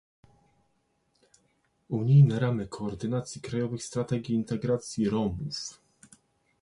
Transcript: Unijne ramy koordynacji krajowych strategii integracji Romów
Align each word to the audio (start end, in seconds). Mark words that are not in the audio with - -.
Unijne 1.89 2.39
ramy 2.39 2.67
koordynacji 2.67 3.41
krajowych 3.41 3.83
strategii 3.83 4.35
integracji 4.35 5.09
Romów 5.09 5.81